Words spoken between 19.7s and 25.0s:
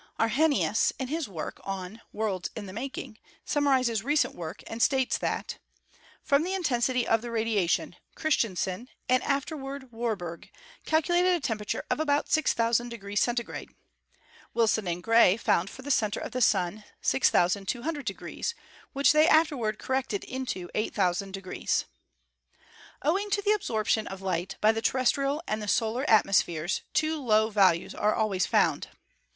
corrected into 8,000°." Owing to the absorption of light by the